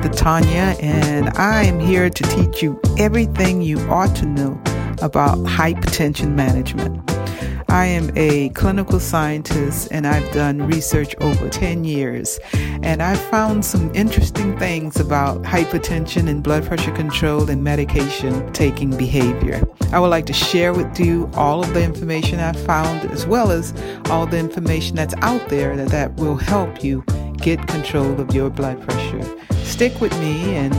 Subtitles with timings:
[0.00, 0.16] Dr.
[0.16, 4.58] Tanya, and I am here to teach you everything you ought to know
[5.02, 7.10] about hypertension management.
[7.68, 12.40] I am a clinical scientist and I've done research over 10 years.
[12.82, 18.96] And I've found some interesting things about hypertension and blood pressure control and medication taking
[18.96, 19.62] behavior.
[19.92, 23.50] I would like to share with you all of the information I've found as well
[23.50, 23.74] as
[24.06, 27.04] all the information that's out there that, that will help you
[27.40, 29.22] get control of your blood pressure.
[29.64, 30.74] Stick with me and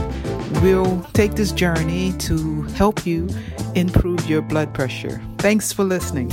[0.62, 3.28] we'll take this journey to help you
[3.74, 5.20] improve your blood pressure.
[5.38, 6.30] Thanks for listening.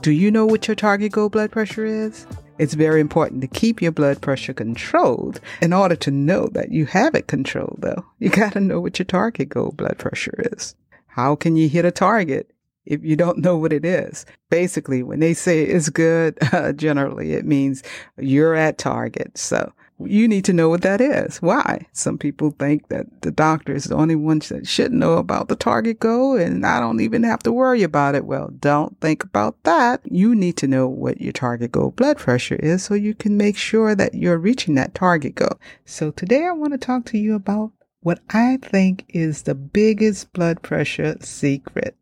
[0.00, 2.26] Do you know what your target goal blood pressure is?
[2.58, 5.40] It's very important to keep your blood pressure controlled.
[5.60, 8.98] In order to know that you have it controlled, though, you got to know what
[8.98, 10.74] your target goal blood pressure is.
[11.06, 12.50] How can you hit a target
[12.88, 14.24] if you don't know what it is?
[14.48, 17.82] Basically, when they say it's good, uh, generally it means
[18.16, 19.36] you're at target.
[19.36, 19.72] So
[20.04, 21.42] you need to know what that is.
[21.42, 21.86] Why?
[21.92, 25.56] Some people think that the doctor is the only one that should know about the
[25.56, 28.24] target goal and I don't even have to worry about it.
[28.24, 30.00] Well, don't think about that.
[30.04, 33.56] You need to know what your target goal blood pressure is so you can make
[33.56, 35.58] sure that you're reaching that target goal.
[35.84, 40.32] So today I want to talk to you about what I think is the biggest
[40.32, 41.96] blood pressure secret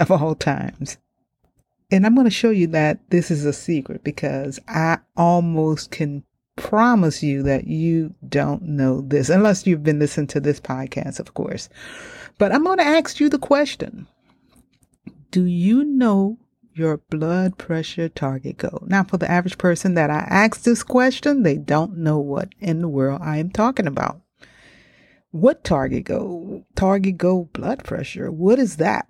[0.00, 0.98] of all times.
[1.90, 6.24] And I'm going to show you that this is a secret because I almost can
[6.56, 11.34] promise you that you don't know this unless you've been listening to this podcast, of
[11.34, 11.68] course.
[12.38, 14.06] But I'm going to ask you the question.
[15.30, 16.38] Do you know
[16.74, 18.84] your blood pressure target goal?
[18.86, 22.80] Now, for the average person that I ask this question, they don't know what in
[22.80, 24.20] the world I am talking about.
[25.30, 26.64] What target goal?
[26.76, 28.30] Target goal blood pressure.
[28.30, 29.08] What is that?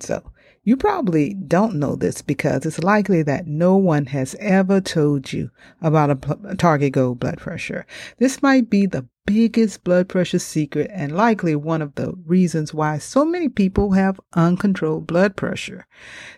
[0.00, 0.22] So
[0.62, 5.50] you probably don't know this because it's likely that no one has ever told you
[5.80, 7.86] about a target goal blood pressure.
[8.18, 12.98] This might be the biggest blood pressure secret and likely one of the reasons why
[12.98, 15.86] so many people have uncontrolled blood pressure.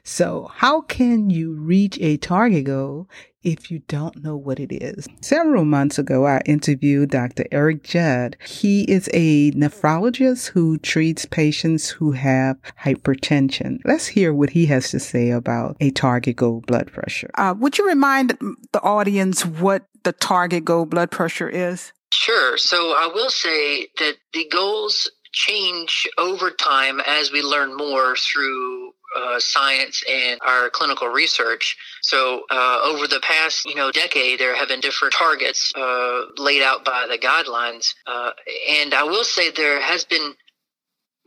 [0.04, 3.09] So how can you reach a target goal
[3.43, 5.09] if you don't know what it is.
[5.20, 7.44] Several months ago, I interviewed Dr.
[7.50, 8.37] Eric Judd.
[8.47, 13.78] He is a nephrologist who treats patients who have hypertension.
[13.84, 17.31] Let's hear what he has to say about a target goal blood pressure.
[17.34, 18.38] Uh, would you remind
[18.72, 21.93] the audience what the target goal blood pressure is?
[22.12, 22.59] Sure.
[22.59, 28.93] So I will say that the goals change over time as we learn more through
[29.17, 31.77] uh, science and our clinical research.
[32.03, 36.62] So uh, over the past you know decade, there have been different targets uh, laid
[36.62, 38.31] out by the guidelines, uh,
[38.71, 40.34] and I will say there has been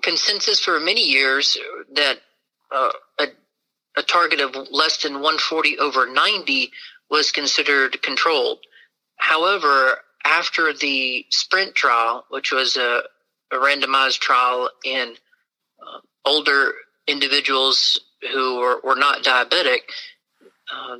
[0.03, 1.57] consensus for many years
[1.93, 2.17] that
[2.71, 3.27] uh, a,
[3.97, 6.71] a target of less than 140 over 90
[7.09, 8.59] was considered controlled.
[9.17, 13.03] However, after the sprint trial, which was a,
[13.51, 15.13] a randomized trial in
[15.79, 16.73] uh, older
[17.07, 17.99] individuals
[18.33, 19.81] who were, were not diabetic,
[20.73, 20.97] uh,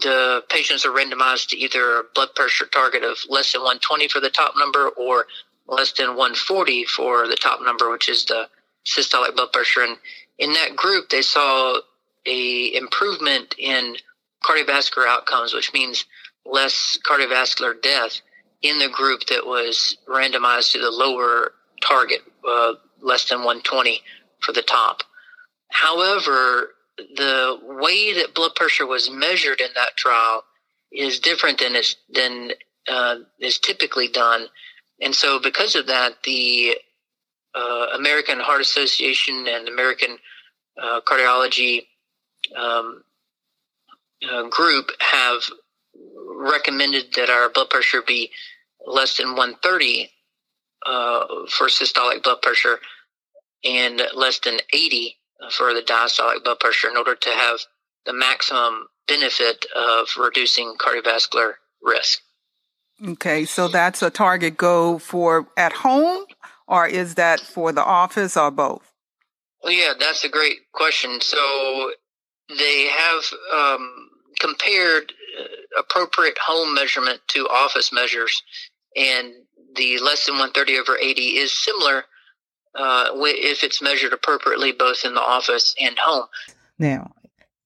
[0.00, 4.20] the patients are randomized to either a blood pressure target of less than 120 for
[4.20, 5.26] the top number or
[5.66, 8.48] less than 140 for the top number, which is the
[8.84, 9.80] systolic blood pressure.
[9.80, 9.96] And
[10.38, 11.78] in that group, they saw
[12.26, 13.96] a improvement in
[14.44, 16.04] cardiovascular outcomes, which means
[16.44, 18.20] less cardiovascular death
[18.64, 21.52] in the group that was randomized to the lower
[21.82, 24.00] target, uh, less than 120
[24.40, 25.02] for the top.
[25.70, 30.44] However, the way that blood pressure was measured in that trial
[30.90, 32.52] is different than is than
[32.88, 34.46] uh, is typically done,
[35.00, 36.76] and so because of that, the
[37.54, 40.16] uh, American Heart Association and American
[40.80, 41.86] uh, Cardiology
[42.56, 43.02] um,
[44.30, 45.42] uh, group have
[46.36, 48.30] recommended that our blood pressure be
[48.86, 50.10] less than 130
[50.86, 52.78] uh, for systolic blood pressure
[53.64, 55.16] and less than 80
[55.50, 57.60] for the diastolic blood pressure in order to have
[58.06, 62.20] the maximum benefit of reducing cardiovascular risk.
[63.06, 66.24] Okay, so that's a target goal for at home,
[66.68, 68.92] or is that for the office, or both?
[69.62, 71.20] Well, yeah, that's a great question.
[71.20, 71.92] So
[72.56, 78.42] they have um, compared uh, appropriate home measurement to office measures,
[78.96, 79.32] and
[79.76, 82.04] the less than 130 over 80 is similar
[82.74, 86.26] uh, if it's measured appropriately both in the office and home.
[86.78, 87.12] Now,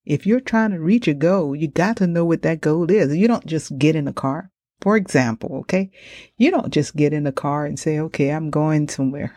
[0.04, 3.14] if you're trying to reach a goal, you got to know what that goal is.
[3.14, 4.50] You don't just get in a car.
[4.80, 5.90] For example, okay,
[6.36, 9.36] you don't just get in a car and say, okay, I'm going somewhere.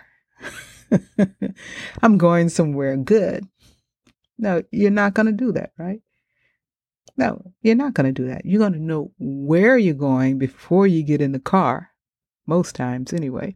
[2.01, 3.47] I'm going somewhere good.
[4.37, 6.01] No, you're not going to do that, right?
[7.17, 8.45] No, you're not going to do that.
[8.45, 11.89] You're going to know where you're going before you get in the car,
[12.47, 13.55] most times anyway.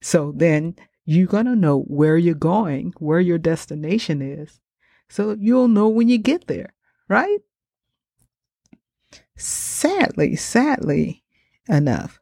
[0.00, 4.60] So then you're going to know where you're going, where your destination is.
[5.08, 6.74] So you'll know when you get there,
[7.08, 7.38] right?
[9.36, 11.24] Sadly, sadly
[11.68, 12.20] enough,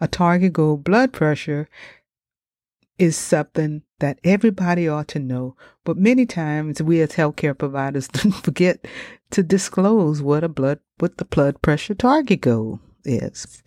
[0.00, 1.68] a target goal blood pressure
[2.98, 5.56] is something that everybody ought to know.
[5.84, 8.06] But many times we as healthcare providers
[8.42, 8.86] forget
[9.30, 13.62] to disclose what a blood what the blood pressure target goal is.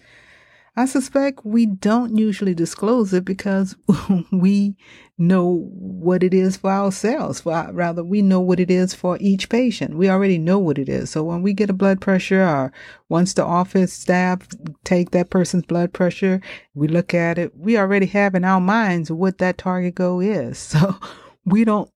[0.80, 3.76] I suspect we don't usually disclose it because
[4.32, 4.76] we
[5.18, 7.42] know what it is for ourselves.
[7.42, 9.98] For, rather, we know what it is for each patient.
[9.98, 11.10] We already know what it is.
[11.10, 12.72] So when we get a blood pressure or
[13.10, 14.48] once the office staff
[14.84, 16.42] take that person's blood pressure,
[16.76, 20.60] we look at it, we already have in our minds what that target goal is.
[20.78, 20.96] So
[21.44, 21.90] we don't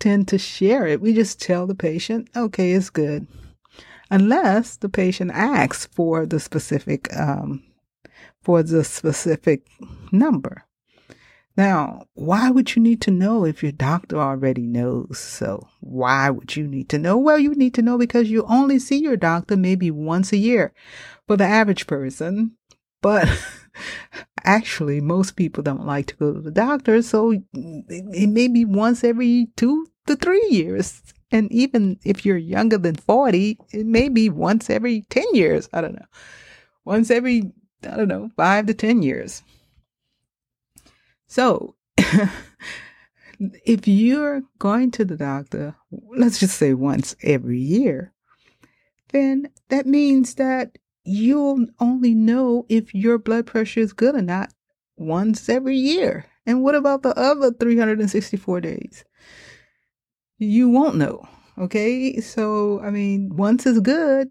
[0.00, 1.00] tend to share it.
[1.00, 3.26] We just tell the patient, okay, it's good.
[4.10, 7.62] Unless the patient asks for the specific um,
[8.48, 9.66] for the specific
[10.10, 10.64] number.
[11.54, 15.18] Now, why would you need to know if your doctor already knows?
[15.18, 17.18] So, why would you need to know?
[17.18, 20.72] Well, you need to know because you only see your doctor maybe once a year
[21.26, 22.52] for the average person.
[23.02, 23.28] But
[24.44, 27.02] actually, most people don't like to go to the doctor.
[27.02, 31.02] So, it may be once every two to three years.
[31.30, 35.68] And even if you're younger than 40, it may be once every 10 years.
[35.74, 36.06] I don't know.
[36.86, 37.52] Once every
[37.84, 39.42] I don't know, five to 10 years.
[41.26, 41.74] So,
[43.38, 45.76] if you're going to the doctor,
[46.16, 48.12] let's just say once every year,
[49.10, 54.52] then that means that you'll only know if your blood pressure is good or not
[54.96, 56.26] once every year.
[56.46, 59.04] And what about the other 364 days?
[60.38, 61.28] You won't know.
[61.58, 62.20] Okay.
[62.20, 64.30] So, I mean, once is good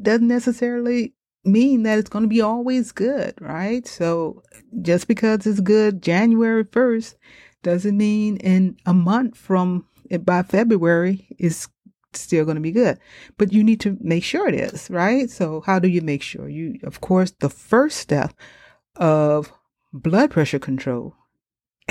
[0.00, 1.12] doesn't necessarily
[1.48, 3.86] mean that it's going to be always good, right?
[3.86, 4.42] So
[4.82, 7.14] just because it's good January 1st
[7.62, 11.68] doesn't mean in a month from eh, by February is
[12.12, 12.98] still going to be good.
[13.36, 15.30] But you need to make sure it is, right?
[15.30, 16.48] So how do you make sure?
[16.48, 18.32] You of course the first step
[18.96, 19.52] of
[19.92, 21.14] blood pressure control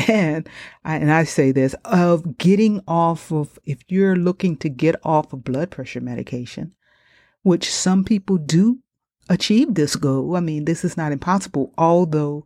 [0.08, 0.48] and
[0.84, 5.34] I, and I say this of getting off of if you're looking to get off
[5.34, 6.74] of blood pressure medication,
[7.42, 8.80] which some people do
[9.30, 10.36] achieve this goal.
[10.36, 12.46] I mean, this is not impossible, although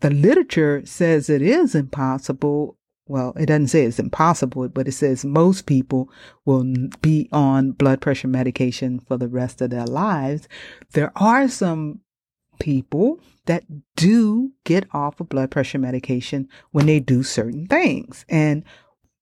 [0.00, 2.76] the literature says it is impossible.
[3.06, 6.10] Well, it doesn't say it's impossible, but it says most people
[6.44, 6.64] will
[7.00, 10.46] be on blood pressure medication for the rest of their lives.
[10.92, 12.00] There are some
[12.60, 13.64] people that
[13.96, 18.24] do get off of blood pressure medication when they do certain things.
[18.28, 18.62] And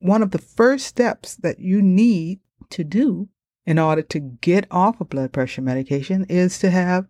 [0.01, 3.29] one of the first steps that you need to do
[3.67, 7.07] in order to get off of blood pressure medication is to have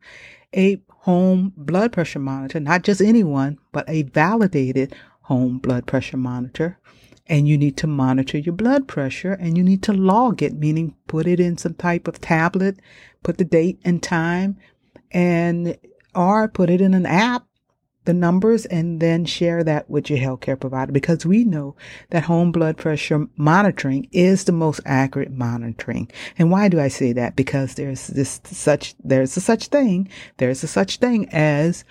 [0.55, 6.79] a home blood pressure monitor, not just anyone, but a validated home blood pressure monitor.
[7.29, 10.95] And you need to monitor your blood pressure and you need to log it, meaning
[11.09, 12.79] put it in some type of tablet,
[13.23, 14.57] put the date and time,
[15.11, 15.77] and
[16.15, 17.46] or put it in an app
[18.07, 21.77] the numbers and then share that with your healthcare provider because we know
[22.11, 26.11] that home blood pressure monitoring is the most accurate monitoring.
[26.39, 27.37] And why do I say that?
[27.37, 30.09] Because there's this such, there's a such thing,
[30.39, 31.85] there's a such thing as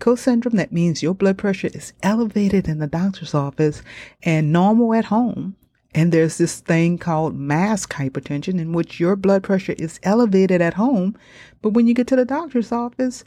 [0.00, 0.56] coat syndrome.
[0.56, 3.82] That means your blood pressure is elevated in the doctor's office
[4.22, 5.56] and normal at home.
[5.94, 10.74] And there's this thing called mask hypertension in which your blood pressure is elevated at
[10.74, 11.16] home.
[11.62, 13.22] But when you get to the doctor's office,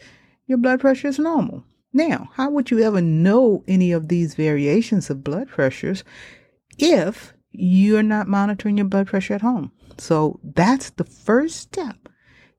[0.47, 1.63] your blood pressure is normal.
[1.97, 6.03] Now, how would you ever know any of these variations of blood pressures
[6.77, 9.71] if you're not monitoring your blood pressure at home?
[9.97, 12.07] So that's the first step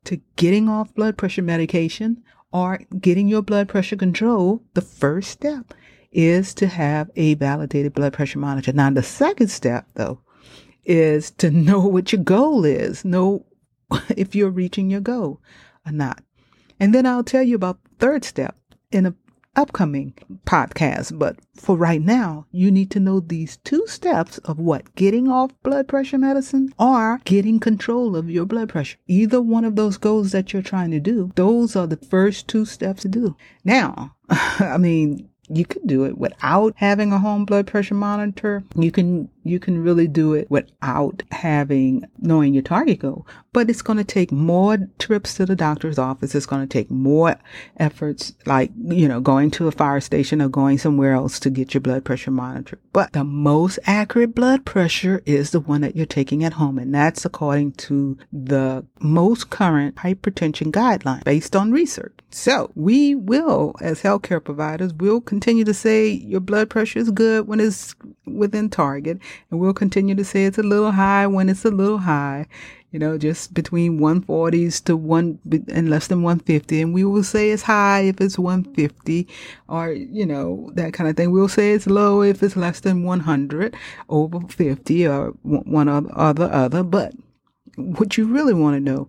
[0.07, 4.65] to getting off blood pressure medication or getting your blood pressure control.
[4.75, 5.73] The first step
[6.11, 8.73] is to have a validated blood pressure monitor.
[8.73, 10.21] Now, the second step, though,
[10.85, 13.47] is to know what your goal is, know
[14.17, 15.41] if you're reaching your goal
[15.87, 16.25] or not.
[16.81, 18.57] And then I'll tell you about third step
[18.91, 19.15] in a
[19.59, 20.15] upcoming
[20.47, 21.19] podcast.
[21.19, 24.95] But for right now, you need to know these two steps of what?
[24.95, 28.99] Getting off blood pressure medicine or getting control of your blood pressure.
[29.09, 32.65] Either one of those goals that you're trying to do, those are the first two
[32.65, 33.37] steps to do.
[33.65, 38.63] Now, I mean, you could do it without having a home blood pressure monitor.
[38.77, 43.27] You can you can really do it without having knowing your target goal.
[43.53, 46.35] But it's going to take more trips to the doctor's office.
[46.35, 47.37] It's going to take more
[47.79, 51.75] efforts, like, you know, going to a fire station or going somewhere else to get
[51.75, 52.79] your blood pressure monitored.
[52.93, 56.79] But the most accurate blood pressure is the one that you're taking at home.
[56.79, 62.13] And that's according to the most current hypertension guideline based on research.
[62.31, 67.49] So we will, as healthcare providers, will continue to say your blood pressure is good
[67.49, 67.95] when it's
[68.27, 69.19] within target.
[69.51, 72.47] And we'll continue to say it's a little high when it's a little high,
[72.91, 76.83] you know, just between 140s to one and less than 150.
[76.83, 79.29] And we will say it's high if it's 150
[79.69, 81.31] or, you know, that kind of thing.
[81.31, 83.77] We'll say it's low if it's less than 100
[84.09, 86.83] over 50 or one other, other.
[86.83, 87.15] But
[87.77, 89.09] what you really want to know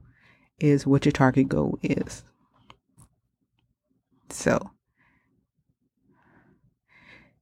[0.59, 2.23] is what your target goal is.
[4.29, 4.71] So,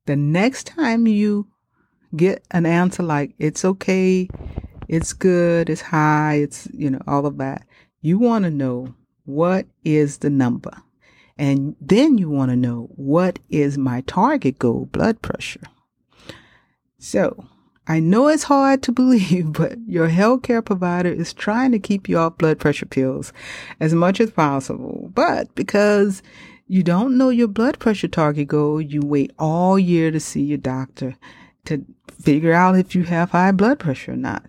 [0.05, 1.47] the next time you
[2.15, 4.29] get an answer like it's okay,
[4.87, 7.65] it's good, it's high, it's, you know, all of that.
[8.01, 8.95] You want to know
[9.25, 10.71] what is the number.
[11.37, 15.61] And then you want to know what is my target goal blood pressure.
[16.97, 17.45] So
[17.87, 22.17] I know it's hard to believe, but your healthcare provider is trying to keep you
[22.17, 23.33] off blood pressure pills
[23.79, 25.11] as much as possible.
[25.13, 26.23] But because
[26.67, 30.57] you don't know your blood pressure target goal, you wait all year to see your
[30.57, 31.15] doctor
[31.65, 31.85] to
[32.21, 34.45] figure out if you have high blood pressure or not.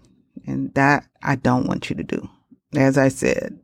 [0.46, 2.28] And that I don't want you to do.
[2.74, 3.58] As I said,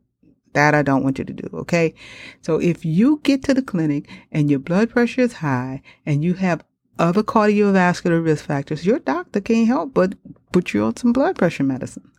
[0.53, 1.49] that I don't want you to do.
[1.53, 1.93] Okay.
[2.41, 6.33] So if you get to the clinic and your blood pressure is high and you
[6.35, 6.63] have
[6.97, 10.15] other cardiovascular risk factors, your doctor can't help but
[10.51, 12.09] put you on some blood pressure medicine.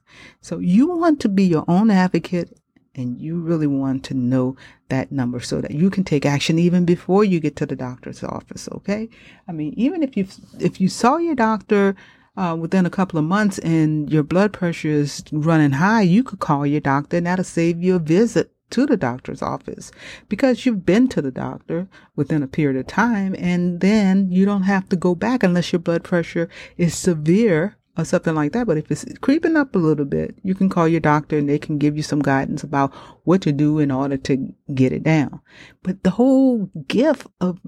[0.40, 2.55] So you want to be your own advocate
[2.96, 4.56] and you really want to know
[4.88, 8.22] that number so that you can take action even before you get to the doctor's
[8.22, 9.08] office okay?
[9.48, 10.26] I mean even if you
[10.58, 11.94] if you saw your doctor
[12.36, 16.40] uh, within a couple of months and your blood pressure is running high you could
[16.40, 19.92] call your doctor and that'll save you a visit to the doctor's office
[20.28, 24.62] because you've been to the doctor within a period of time and then you don't
[24.62, 28.66] have to go back unless your blood pressure is severe or something like that.
[28.66, 31.58] But if it's creeping up a little bit, you can call your doctor and they
[31.58, 35.40] can give you some guidance about what to do in order to get it down.
[35.82, 37.58] But the whole gift of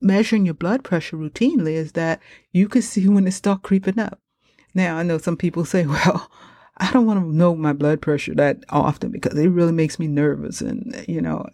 [0.00, 2.20] measuring your blood pressure routinely is that
[2.52, 4.20] you can see when it starts creeping up.
[4.74, 6.30] Now, I know some people say, well,
[6.82, 10.08] I don't want to know my blood pressure that often because it really makes me
[10.08, 10.60] nervous.
[10.60, 11.46] And, you know,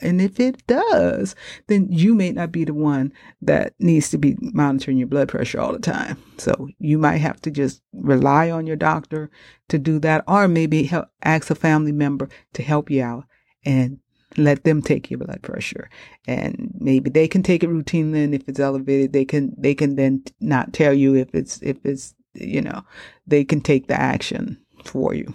[0.00, 1.34] and if it does,
[1.66, 3.12] then you may not be the one
[3.42, 6.22] that needs to be monitoring your blood pressure all the time.
[6.38, 9.28] So you might have to just rely on your doctor
[9.70, 13.24] to do that, or maybe help, ask a family member to help you out
[13.64, 13.98] and
[14.36, 15.88] let them take your blood pressure
[16.26, 19.96] and maybe they can take it routinely and if it's elevated they can they can
[19.96, 22.82] then not tell you if it's if it's you know
[23.26, 25.34] they can take the action for you.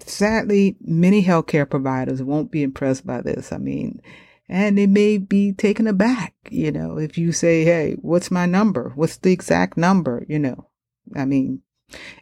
[0.00, 3.52] Sadly, many healthcare providers won't be impressed by this.
[3.52, 4.00] I mean,
[4.48, 8.92] and they may be taken aback, you know, if you say, Hey, what's my number?
[8.94, 10.24] What's the exact number?
[10.28, 10.68] You know,
[11.14, 11.62] I mean,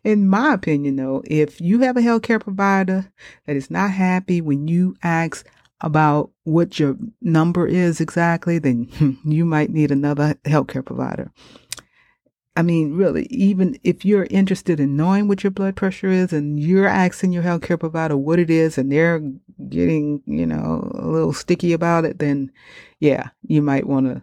[0.04, 3.12] in my opinion, though, if you have a healthcare provider
[3.46, 5.46] that is not happy when you ask
[5.80, 11.30] about what your number is exactly, then you might need another healthcare provider.
[12.56, 16.58] I mean, really, even if you're interested in knowing what your blood pressure is and
[16.58, 19.20] you're asking your healthcare provider what it is and they're
[19.68, 22.50] getting, you know, a little sticky about it, then
[22.98, 24.22] yeah, you might want to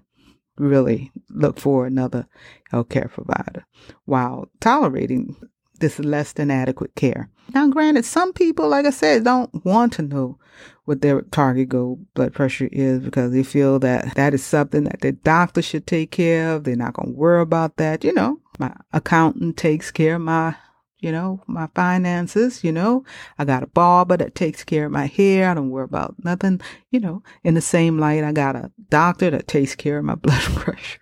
[0.58, 2.28] really look for another
[2.72, 3.66] healthcare provider.
[4.06, 5.36] While tolerating
[5.84, 7.30] this less than adequate care.
[7.54, 10.40] Now, granted, some people, like I said, don't want to know
[10.86, 15.02] what their target goal blood pressure is because they feel that that is something that
[15.02, 16.64] their doctor should take care of.
[16.64, 18.04] They're not going to worry about that.
[18.04, 20.56] You know, my accountant takes care of my,
[21.00, 23.04] you know, my finances, you know,
[23.38, 25.50] I got a barber that takes care of my hair.
[25.50, 26.62] I don't worry about nothing,
[26.92, 30.16] you know, in the same light, I got a doctor that takes care of my
[30.24, 31.02] blood pressure.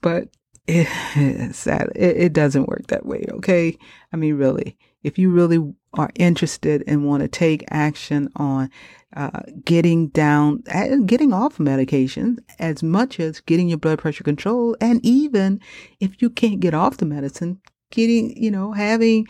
[0.00, 0.28] but
[0.66, 3.24] it, it, it doesn't work that way.
[3.30, 3.78] Okay.
[4.12, 8.70] I mean, really, if you really are interested and want to take action on
[9.16, 10.62] uh, getting down,
[11.06, 14.76] getting off medication as much as getting your blood pressure controlled.
[14.80, 15.60] And even
[16.00, 19.26] if you can't get off the medicine, getting, you know, having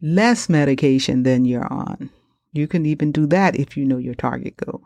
[0.00, 2.10] less medication than you're on.
[2.52, 4.82] You can even do that if you know your target goal.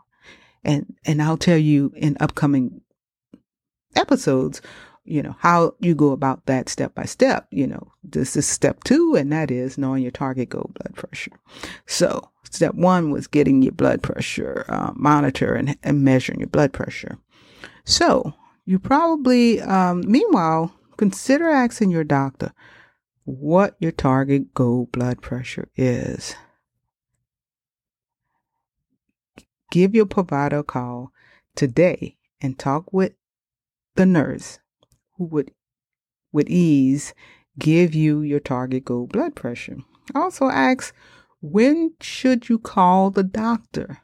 [0.63, 2.81] And, and I'll tell you in upcoming
[3.95, 4.61] episodes
[5.05, 7.47] you know, how you go about that step by step.
[7.51, 11.31] You know, this is step two, and that is knowing your target goal blood pressure.
[11.85, 16.71] So step one was getting your blood pressure uh, monitor and, and, measuring your blood
[16.71, 17.17] pressure.
[17.83, 18.33] So
[18.65, 22.53] you probably, um, meanwhile, consider asking your doctor
[23.25, 26.35] what your target goal blood pressure is.
[29.71, 31.11] Give your provider a call
[31.55, 33.13] today and talk with
[33.95, 34.59] the nurse
[35.17, 35.51] who would
[36.31, 37.13] with ease
[37.59, 39.77] give you your target goal blood pressure.
[40.15, 40.93] Also ask
[41.41, 43.99] when should you call the doctor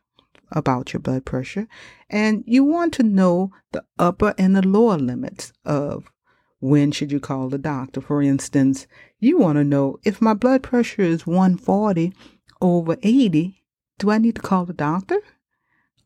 [0.51, 1.67] about your blood pressure
[2.09, 6.11] and you want to know the upper and the lower limits of
[6.59, 8.01] when should you call the doctor.
[8.01, 8.87] For instance,
[9.19, 12.13] you want to know if my blood pressure is 140
[12.61, 13.63] over 80,
[13.97, 15.19] do I need to call the doctor?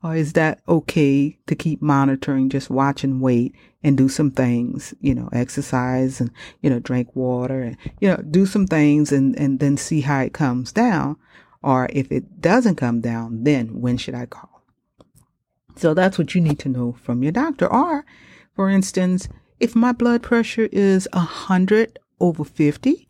[0.03, 4.93] Or is that okay to keep monitoring, just watch and wait and do some things,
[4.99, 6.29] you know, exercise and,
[6.61, 10.19] you know, drink water and, you know, do some things and, and then see how
[10.19, 11.15] it comes down.
[11.61, 14.61] Or if it doesn't come down, then when should I call?
[15.77, 17.71] So that's what you need to know from your doctor.
[17.71, 18.05] Or,
[18.55, 19.29] for instance,
[19.59, 23.07] if my blood pressure is 100 over 50,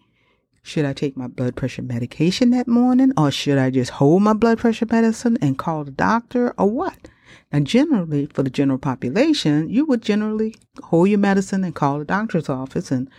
[0.63, 4.31] should I take my blood pressure medication that morning or should I just hold my
[4.31, 7.09] blood pressure medicine and call the doctor or what?
[7.51, 12.05] Now, generally, for the general population, you would generally hold your medicine and call the
[12.05, 13.09] doctor's office and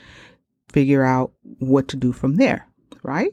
[0.70, 2.66] figure out what to do from there,
[3.02, 3.32] right?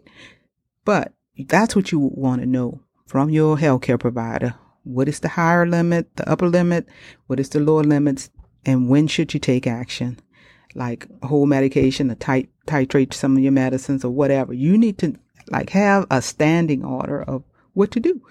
[0.84, 1.14] But
[1.48, 4.56] that's what you want to know from your healthcare provider.
[4.84, 6.88] What is the higher limit, the upper limit?
[7.28, 8.30] What is the lower limits?
[8.66, 10.20] And when should you take action?
[10.76, 14.54] like whole medication or tit- titrate some of your medicines or whatever.
[14.54, 15.16] You need to
[15.50, 18.22] like have a standing order of what to do.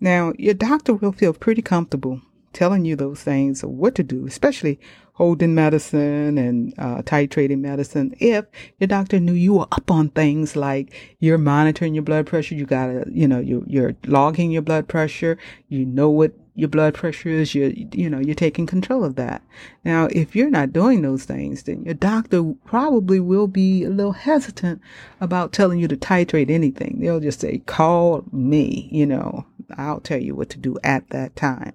[0.00, 2.20] Now, your doctor will feel pretty comfortable
[2.52, 4.78] telling you those things or what to do, especially
[5.14, 8.14] holding medicine and uh, titrating medicine.
[8.20, 8.46] If
[8.78, 12.66] your doctor knew you were up on things like you're monitoring your blood pressure, you
[12.66, 15.36] gotta, you know, you, you're logging your blood pressure,
[15.68, 19.42] you know what your blood pressure is, you're, you know, you're taking control of that.
[19.84, 24.10] Now, if you're not doing those things, then your doctor probably will be a little
[24.10, 24.82] hesitant
[25.20, 26.98] about telling you to titrate anything.
[26.98, 31.36] They'll just say, call me, you know, I'll tell you what to do at that
[31.36, 31.74] time.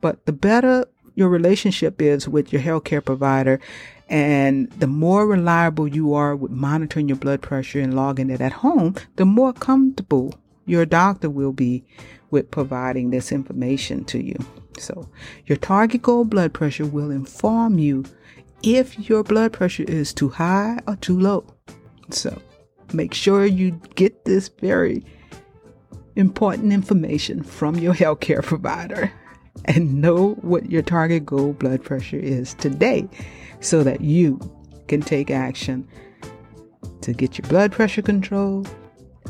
[0.00, 3.58] But the better your relationship is with your healthcare provider
[4.08, 8.52] and the more reliable you are with monitoring your blood pressure and logging it at
[8.52, 10.34] home, the more comfortable
[10.66, 11.84] your doctor will be
[12.34, 14.34] with providing this information to you.
[14.76, 15.08] So,
[15.46, 18.04] your target goal blood pressure will inform you
[18.64, 21.46] if your blood pressure is too high or too low.
[22.10, 22.36] So,
[22.92, 25.04] make sure you get this very
[26.16, 29.12] important information from your healthcare provider
[29.66, 33.08] and know what your target goal blood pressure is today
[33.60, 34.40] so that you
[34.88, 35.86] can take action
[37.00, 38.68] to get your blood pressure controlled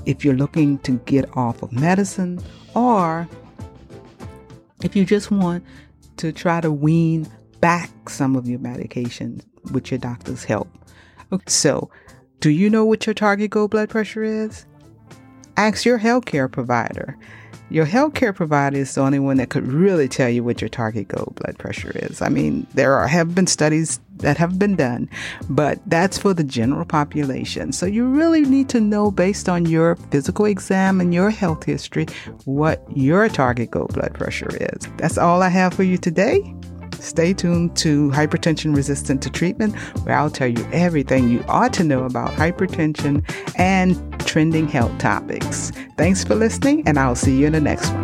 [0.06, 2.40] if you're looking to get off of medicine
[2.74, 3.28] or
[4.82, 5.64] if you just want
[6.18, 7.28] to try to wean
[7.60, 10.68] back some of your medications with your doctor's help.
[11.32, 11.90] Okay, so,
[12.40, 14.66] do you know what your target goal blood pressure is?
[15.56, 17.16] Ask your healthcare provider.
[17.70, 21.08] Your healthcare provider is the only one that could really tell you what your target
[21.08, 22.20] goal blood pressure is.
[22.20, 25.08] I mean, there are, have been studies that have been done,
[25.48, 27.72] but that's for the general population.
[27.72, 32.06] So you really need to know based on your physical exam and your health history
[32.44, 34.86] what your target goal blood pressure is.
[34.98, 36.54] That's all I have for you today.
[37.00, 39.74] Stay tuned to Hypertension Resistant to Treatment,
[40.04, 43.22] where I'll tell you everything you ought to know about hypertension
[43.58, 45.70] and trending health topics.
[45.96, 48.03] Thanks for listening, and I'll see you in the next one.